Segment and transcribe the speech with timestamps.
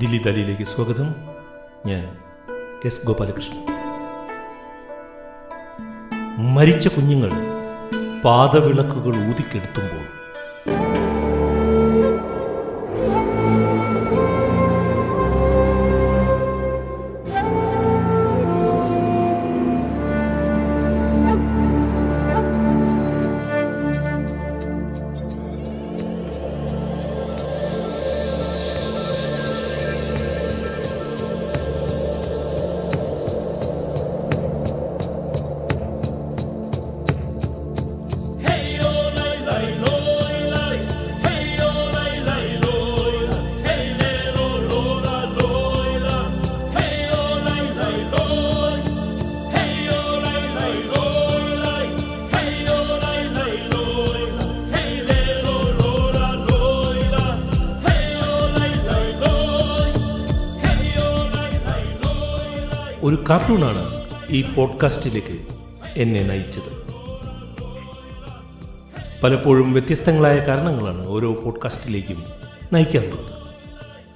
[0.00, 1.14] ദില്ലി ദലിയിലേക്ക് സ്വാഗതം.
[1.86, 2.16] ഞാൻ
[2.84, 3.66] എസ് ഗോപാലകൃഷ്ണൻ.
[6.54, 7.30] മരിച്ച കുഞ്ഞുങ്ങൾ
[8.24, 10.19] പാതവിളക്കുകൾ ഊതിക്കെടുത്തുമ്പോൾ
[63.02, 65.38] ഒരു കാർട്ടൂണാണ് ഈ പോഡ്കാസ്റ്റിലേക്ക്
[65.96, 66.90] എന്നെ നയിച്ചത്.
[69.22, 72.24] പലപ്പോഴും വ്യത്യസ്തങ്ങളായ കാരണങ്ങളാണ് ഓരോ പോഡ്കാസ്റ്റിലേക്കും
[72.72, 73.32] നയിക്കാറുള്ളത്.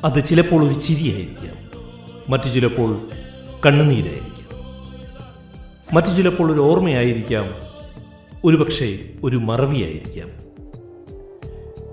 [0.05, 1.56] അത് ചിലപ്പോൾ ഒരു ചിരിയായിരിക്കാം
[2.28, 3.08] മറ്റു ചിലപ്പോൾ
[3.66, 4.60] കണ്ണുനീരായിരിക്കാം.
[5.92, 7.55] മറ്റു ചിലപ്പോൾ ഒരു ഓർമ്മയായിരിക്കാം
[8.44, 10.30] ഒരുപക്ഷെ ഒരു മറവിയായിരിക്കാം.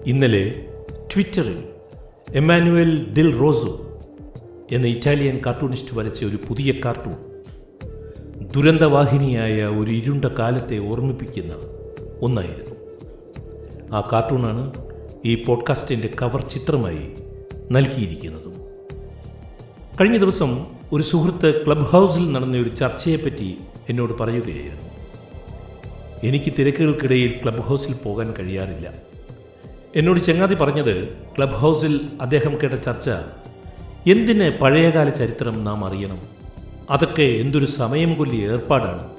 [0.06, 0.66] ഇന്നലെ
[1.14, 1.64] ട്വിറ്ററിൽ
[2.36, 3.91] എമാനുവൽ ഡിൽ റോസോ
[4.72, 7.16] എന്ന ഇറ്റാലിയൻ കാർട്ടൂണിസ്റ്റ് വരച്ച ഒരു പുതിയ കാർട്ടൂൺ.
[8.56, 11.54] ദുരന്തവാഹിനിയായ ഒരു ഇരുണ്ട കാലത്തെ ഓർമ്മിപ്പിക്കുന്ന
[12.22, 12.76] ഒന്നായിരുന്നു.
[13.96, 14.74] ആ കാർട്ടൂണാണ്
[15.26, 17.12] ഈ പോഡ്കാസ്റ്റിന്റെ കവർ ചിത്രമായി
[17.72, 18.54] നൽകിയിരിക്കുന്നതും.
[20.02, 23.58] കഴിഞ്ഞ ദിവസം ഒരു സുഹൃത്ത് ക്ലബ് ഹൗസിൽ നടന്ന ഒരു ചർച്ചയെപ്പറ്റി
[23.90, 24.90] എന്നോട് പറയുകയായിരുന്നു.
[26.24, 28.94] എനിക്ക് തിരക്കുകൾക്കിടയിൽ ക്ലബ് ഹൗസിൽ പോകാൻ കഴിയാറില്ല.
[29.96, 31.08] എന്നോട് ചങ്ങാതി പറഞ്ഞത്
[31.38, 33.10] ക്ലബ് ഹൗസിൽ അദ്ദേഹം കേട്ട ചർച്ച
[34.08, 36.22] എന്തിന് പഴയകാല ചരിത്രം നാം അറിയണം?
[36.90, 39.10] അതൊക്കെ എന്തൊരു സമയം കൊല്ലി ഏർപ്പാടാണ്.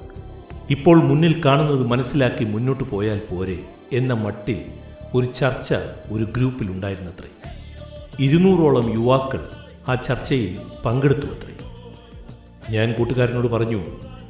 [0.69, 3.59] ഇപ്പോൾ മുന്നിൽ കാണുന്നത് മനസ്സിലാക്കി മുന്നോട്ട് പോയാൽ പോരെ
[3.93, 4.61] എന്ന മട്ടിൽ
[5.13, 5.73] ഒരു ചർച്ച
[6.11, 7.51] ഒരു ഗ്രൂപ്പിൽ ഉണ്ടായിരുന്നത്രേ.
[8.19, 9.49] ഇരുന്നൂറോളം യുവാക്കൾ
[9.89, 11.69] ആ ചർച്ചയിൽ പങ്കെടുത്തു അത്രേ
[12.69, 13.81] ഞാൻ കൂട്ടുകാരനോട് പറഞ്ഞു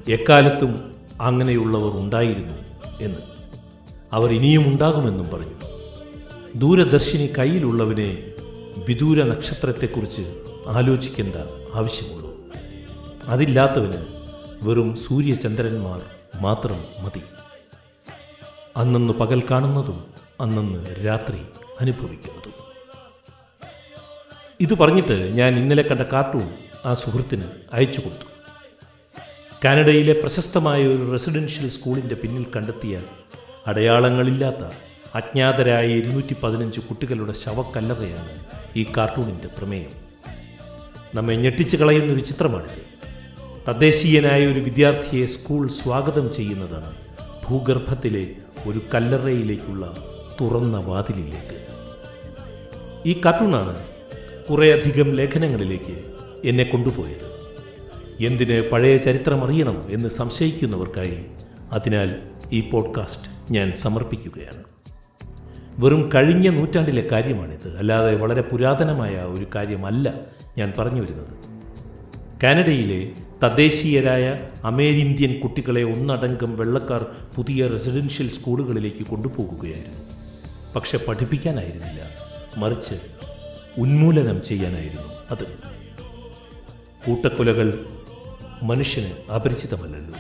[0.08, 2.54] എക്കാലത്തും അങ്ങനെയുള്ളവർ ഉണ്ടായിരുന്നു
[3.02, 3.20] എന്ന്.
[4.14, 5.54] അവർ ഇനിയും ഉണ്ടാകുമെന്നും പറഞ്ഞു.
[6.56, 8.18] ദൂരദർശിനി കയ്യിലുള്ളവനെ
[8.78, 11.36] വിദൂര നക്ഷത്രത്തെക്കുറിച്ച് ആലോചിക്കേണ്ട
[11.76, 12.38] ആവശ്യമുള്ളൂ.
[13.24, 14.06] അതില്ലാത്തവന്
[14.62, 16.02] വെറും സൂര്യചന്ദ്രന്മാർ
[16.42, 17.22] മാത്രം മതി.
[18.78, 20.04] അന്നന്ന് പകൽ കാണുന്നതും
[20.42, 21.38] അന്നന്ന് രാത്രി
[21.82, 22.54] അനുഭവിക്കുന്നതും.
[24.60, 26.54] ഇത് പറഞ്ഞിട്ട് ഞാൻ ഇന്നലെ കണ്ട കാർട്ടൂൺ
[26.86, 28.26] ആ സുഹൃത്തിന് അയച്ചു കൊടുത്തു.
[29.66, 33.02] കാനഡയിലെ പ്രശസ്തമായ ഒരു റെസിഡൻഷ്യൽ സ്കൂളിന്റെ പിന്നിൽ കണ്ടെത്തിയ
[33.68, 39.90] അടയാളങ്ങളില്ലാത്ത അജ്ഞാതരായ ഇരുന്നൂറ്റി പതിനഞ്ച് കുട്ടികളുടെ ശവക്കല്ലറയാണ് ഈ കാർട്ടൂണിന്റെ പ്രമേയം.
[41.16, 42.82] നമ്മെ ഞെട്ടിച്ചു കളയുന്നൊരു ചിത്രമാണിത്.
[43.70, 46.98] തദ്ദേശീയനായ ഒരു വിദ്യാർത്ഥിയെ സ്കൂൾ സ്വാഗതം ചെയ്യുന്നതാണ്
[47.50, 48.28] ഭൂഗർഭത്തിലെ
[48.68, 49.98] ഒരു കല്ലറയിലേക്കുള്ള
[50.42, 51.68] തുറന്ന വാതിലിലേക്ക്.
[53.06, 53.86] ഈ കാർട്ടൂണാണ്
[54.50, 56.04] കുറേയധികം ലേഖനങ്ങളിലേക്ക്
[56.46, 57.34] എന്നെ കൊണ്ടുപോയത്.
[58.26, 61.26] എന്തിന് പഴയ ചരിത്രം അറിയണം എന്ന് സംശയിക്കുന്നവർക്കായി
[61.72, 62.16] അതിനാൽ
[62.52, 64.73] ഈ പോഡ്കാസ്റ്റ് ഞാൻ സമർപ്പിക്കുകയാണ്.
[65.78, 67.78] വെറും കഴിഞ്ഞ നൂറ്റാണ്ടിലെ കാര്യമാണിത്.
[67.78, 70.14] അല്ലാതെ വളരെ പുരാതനമായ ഒരു കാര്യമല്ല
[70.58, 71.44] ഞാൻ പറഞ്ഞു വരുന്നത്.
[72.44, 73.12] കാനഡയിലെ
[73.44, 79.98] തദ്ദേശീയരായ അമേരിന്ത്യൻ കുട്ടികളെ ഒന്നടങ്കം വെള്ളക്കാർ പുതിയ റെസിഡൻഷ്യൽ സ്കൂളുകളിലേക്ക് കൊണ്ടുപോകുകയായിരുന്നു.
[80.76, 82.02] പക്ഷെ പഠിപ്പിക്കാനായിരുന്നില്ല.
[82.58, 82.96] മറിച്ച്
[83.78, 85.44] ഉന്മൂലനം ചെയ്യാനായിരുന്നു അത്.
[87.08, 87.86] കൂട്ടക്കൊലകൾ
[88.64, 90.16] മനുഷ്യന് അപരിചിതമല്ലല്ലോ.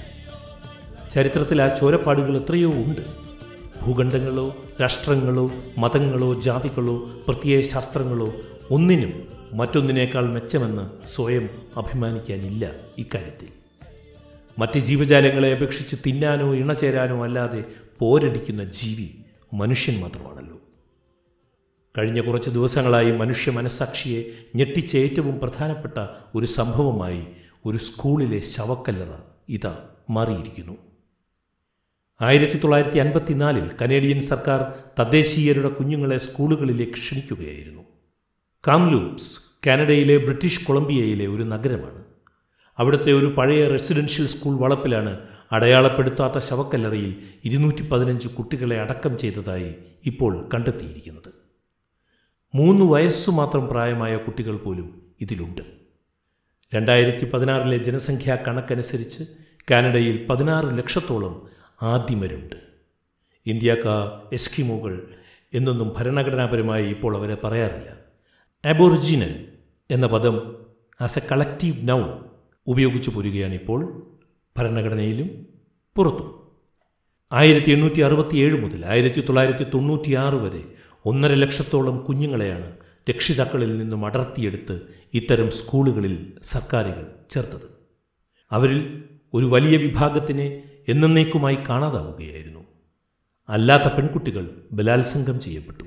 [1.11, 3.22] ചരിത്രത്തിൽ ആ ചോരപ്പാടുകൾ എത്രയോ ഉണ്ട്.
[3.85, 6.95] ഭൂഖണ്ഡങ്ങളോ രാഷ്ട്രങ്ങളോ മതങ്ങളോ ജാതികളോ
[7.27, 8.33] പ്രത്യയ ശാസ്ത്രങ്ങളോ
[8.71, 13.47] ഒന്നിനും മറ്റൊന്നിനേക്കാൾ മെച്ചമെന്ന് സ്വയം അഭിമാനിക്കാനില്ല ഇക്കാര്യത്തിൽ.
[14.59, 17.63] മറ്റ് ജീവജാലങ്ങളെ അപേക്ഷിച്ച് തിന്നാനോ ഇണചേരാനോ അല്ലാതെ
[17.99, 19.09] പോരടിക്കുന്ന ജീവി
[19.53, 20.57] മനുഷ്യൻ മാത്രമാണല്ലോ.
[21.97, 24.23] കഴിഞ്ഞ കുറച്ച് ദിവസങ്ങളായി മനുഷ്യ മനസാക്ഷിയെ
[24.55, 27.27] ഞെട്ടിച്ച ഏറ്റവും പ്രധാനപ്പെട്ട ഒരു സംഭവമായി
[27.65, 29.15] ഒരു സ്കൂളിലെ ശവക്കല്ലറ
[29.49, 29.77] ഇതാ
[30.09, 30.77] മാറിയിരിക്കുന്നു.
[32.23, 34.59] ആയിരത്തി തൊള്ളായിരത്തി അൻപത്തിനാലിൽ കനേഡിയൻ സർക്കാർ
[34.99, 37.81] തദ്ദേശീയരുടെ കുഞ്ഞുങ്ങളെ സ്കൂളുകളിലേക്ക് ക്ഷണിക്കുകയായിരുന്നു.
[38.67, 42.03] കാംലൂപ്സ് കാനഡയിലെ ബ്രിട്ടീഷ് കൊളംബിയയിലെ ഒരു നഗരമാണ്.
[42.77, 45.19] അവിടുത്തെ ഒരു പഴയ റെസിഡൻഷ്യൽ സ്കൂൾ വളപ്പിലാണ്
[45.51, 47.15] അടയാളപ്പെടുത്താത്ത ശവക്കല്ലറയിൽ
[47.45, 49.75] ഇരുന്നൂറ്റി പതിനഞ്ച് കുട്ടികളെ അടക്കം ചെയ്തതായി
[50.05, 51.33] ഇപ്പോൾ കണ്ടെത്തിയിരിക്കുന്നത്.
[52.55, 55.61] മൂന്ന് വയസ്സു മാത്രം പ്രായമായ കുട്ടികൾ പോലും ഇതിലുണ്ട്.
[56.75, 59.23] രണ്ടായിരത്തി പതിനാറിലെ ജനസംഖ്യാ കണക്കനുസരിച്ച്
[59.71, 61.52] കാനഡയിൽ പതിനാറ് ലക്ഷത്തോളം
[61.83, 62.55] ആദിമരുണ്ട്.
[63.45, 64.03] ഇന്ത്യക്കാർ
[64.33, 65.07] എസ്കിമോകൾ
[65.53, 67.89] എന്നൊന്നും ഭരണഘടനാപരമായി ഇപ്പോൾ അവരെ പറയാറില്ല.
[68.65, 69.45] അബോറിജിനൽ
[69.89, 70.35] എന്ന പദം
[71.01, 72.23] ആസ് എ കളക്റ്റീവ് നൗൺ
[72.67, 74.03] ഉപയോഗിച്ചു പോരുകയാണ് ഇപ്പോൾ
[74.57, 75.47] ഭരണഘടനയിലും
[75.95, 76.29] പുറത്തും.
[77.31, 80.63] ആയിരത്തി എണ്ണൂറ്റി അറുപത്തിയേഴ് മുതൽ ആയിരത്തി തൊള്ളായിരത്തി തൊണ്ണൂറ്റിയാറ് വരെ
[81.05, 82.77] ഒന്നര ലക്ഷത്തോളം കുഞ്ഞുങ്ങളെയാണ്
[83.09, 84.81] രക്ഷിതാക്കളിൽ നിന്നും അടർത്തിയെടുത്ത്
[85.13, 87.67] ഇത്തരം സ്കൂളുകളിൽ സർക്കാരുകൾ ചേർത്തത്.
[88.51, 89.03] അവരിൽ
[89.33, 92.59] ഒരു വലിയ വിഭാഗത്തിനെ എന്നേക്കുമായി കാണാതാവുകയായിരുന്നു.
[93.49, 95.83] അല്ലാത്ത പെൺകുട്ടികൾ ബലാത്സംഗം ചെയ്യപ്പെട്ടു.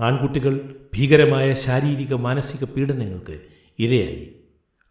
[0.00, 3.40] ആൺകുട്ടികൾ ഭീകരമായ ശാരീരിക മാനസിക പീഡനങ്ങൾക്ക്
[3.78, 4.32] ഇരയായി.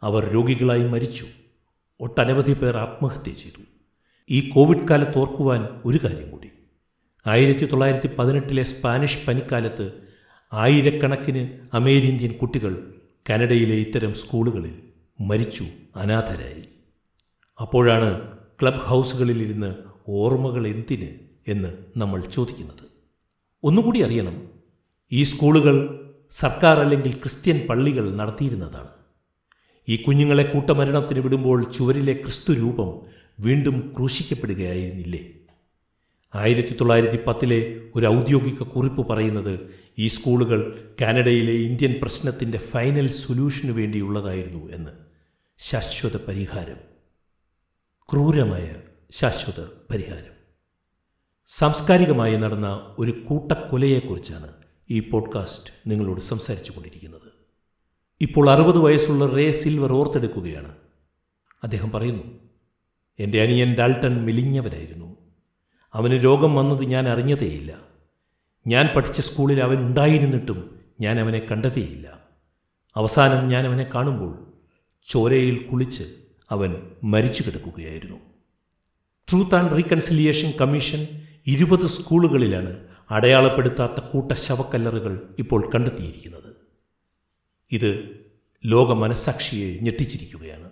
[0.02, 1.26] അവർ രോഗികളായി മരിച്ചു.
[2.00, 3.62] ഒട്ടനവധി പേർ ആത്മഹത്യ ചെയ്തു.
[4.30, 6.50] ഈ കോവിഡ് കാലത്ത് ഓർക്കുവാൻ ഒരു കാര്യം കൂടി.
[7.28, 9.92] ആയിരത്തി തൊള്ളായിരത്തി പതിനെട്ടിലെ സ്പാനിഷ് പനിക്കാലത്ത്
[10.54, 12.94] ആയിരക്കണക്കിന് അമേരിന്ത്യൻ കുട്ടികൾ
[13.30, 14.80] കാനഡയിലെ ഇത്തരം സ്കൂളുകളിൽ
[15.22, 15.66] മരിച്ചു
[15.96, 16.64] അനാഥരായി.
[17.62, 19.76] അപ്പോഴാണ് ക്ലബ് ഹൗസുകളിൽ ഹൗസുകളിലിരുന്ന്
[20.08, 21.10] ഓർമ്മകൾ എന്തിന്
[21.48, 22.86] എന്ന് നമ്മൾ ചോദിക്കുന്നത്.
[23.64, 24.50] ഒന്നുകൂടി അറിയണം
[25.12, 26.00] ഈ സ്കൂളുകൾ
[26.32, 28.88] സർക്കാർ അല്ലെങ്കിൽ ക്രിസ്ത്യൻ പള്ളികൾ നടത്തിയിരുന്നതാണ്.
[29.90, 33.02] ഈ കുഞ്ഞുങ്ങളെ കൂട്ടമരണത്തിന് വിടുമ്പോൾ ചുവരിലെ ക്രിസ്തു രൂപം
[33.40, 35.20] വീണ്ടും ക്രൂശിക്കപ്പെടുകയായിരുന്നില്ലേ?
[36.36, 39.60] ആയിരത്തി തൊള്ളായിരത്തി പത്തിലെ ഒരു ഔദ്യോഗിക കുറിപ്പ് പറയുന്നത്
[39.98, 44.92] ഈ സ്കൂളുകൾ കാനഡയിലെ ഇന്ത്യൻ പ്രശ്നത്തിന്റെ ഫൈനൽ സൊല്യൂഷനു വേണ്ടിയുള്ളതായിരുന്നു എന്ന്
[45.58, 46.95] ശാശ്വത പരിഹാരം.
[48.12, 48.76] ക്രൂരമായ
[49.12, 50.34] ശാശ്വത പരിഹാരം.
[51.46, 54.54] സാംസ്കാരികമായി നടന്ന ഒരു കൂട്ടക്കൊലയെക്കുറിച്ചാണ്
[54.90, 57.32] ഈ പോഡ്കാസ്റ്റ് നിങ്ങളോട് സംസാരിച്ചു കൊണ്ടിരിക്കുന്നത്
[58.22, 60.76] ഇപ്പോൾ അറുപത് വയസ്സുള്ള റേ സിൽവർ ഓർത്തെടുക്കുകയാണ്.
[61.64, 62.24] അദ്ദേഹം പറയുന്നു
[63.20, 65.18] എന്റെ അനിയൻ ഡാൽട്ടൺ മെലിഞ്ഞവരായിരുന്നു.
[65.94, 67.80] അവന് രോഗം വന്നത് ഞാൻ അറിഞ്ഞതേയില്ല.
[68.68, 72.20] ഞാൻ പഠിച്ച സ്കൂളിൽ അവൻ ഉണ്ടായിരുന്നിട്ടും ഞാൻ അവനെ കണ്ടതേയില്ല.
[72.96, 74.54] അവസാനം ഞാൻ അവനെ കാണുമ്പോൾ
[75.08, 78.18] ചോരയിൽ കുളിച്ച് അവൻ മരിച്ചു കിടക്കുകയായിരുന്നു.
[79.30, 81.08] ട്രൂത്ത് ആൻഡ് റീകൺസിലിയേഷൻ കമ്മീഷൻ
[81.48, 86.56] ഇരുപത് സ്കൂളുകളിലാണ് അടയാളപ്പെടുത്താത്ത കൂട്ട ശവക്കല്ലറുകൾ ഇപ്പോൾ കണ്ടെത്തിയിരിക്കുന്നത്.
[87.72, 88.20] ഇത്
[88.66, 90.72] ലോക മനസാക്ഷിയെ ഞെട്ടിച്ചിരിക്കുകയാണ്.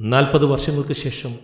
[0.00, 1.38] നാൽപ്പത് വർഷങ്ങൾക്ക് ശേഷം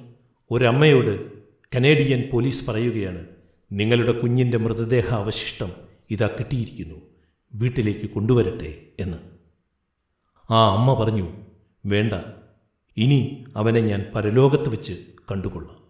[0.50, 1.42] ഒരമ്മയോട്
[1.76, 3.26] കനേഡിയൻ പോലീസ് പറയുകയാണ്
[3.72, 5.72] നിങ്ങളുടെ കുഞ്ഞിന്റെ മൃതദേഹ അവശിഷ്ടം
[6.10, 6.94] ഇതാ കിട്ടിയിരിക്കുന്നു
[7.54, 9.16] വീട്ടിലേക്ക് കൊണ്ടുവരട്ടെ എന്ന്.
[10.50, 11.32] ആ അമ്മ പറഞ്ഞു
[11.86, 12.14] വേണ്ട
[12.96, 14.92] ഇനി അവനെ ഞാൻ പരലോകത്ത് വെച്ച്
[15.30, 15.85] കണ്ടുകൊള്ളാം.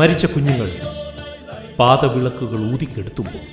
[0.00, 0.70] മരിച്ച കുഞ്ഞുങ്ങൾ
[1.78, 3.44] പാതവിളക്കുകൾ ഊതിക്കെടുത്തുമ്പോൾ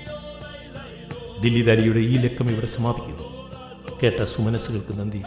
[1.42, 3.24] ദില്ലിദാരിയുടെ ഈ ലക്കം ഇവിടെ സമാപിക്കുന്നു.
[4.04, 5.22] കേട്ട സുമനസ്സുകൾക്ക് നന്ദി.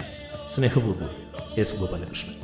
[0.55, 1.11] സ്നേഹപൂർവം
[1.59, 2.40] എസ് ഗോപാലകൃഷ്ണൻ.